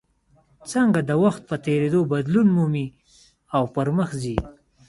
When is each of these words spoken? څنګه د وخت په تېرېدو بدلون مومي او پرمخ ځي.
څنګه 0.71 0.99
د 1.09 1.11
وخت 1.23 1.41
په 1.49 1.55
تېرېدو 1.65 1.99
بدلون 2.11 2.47
مومي 2.55 2.85
او 3.55 3.63
پرمخ 3.75 4.09
ځي. 4.21 4.37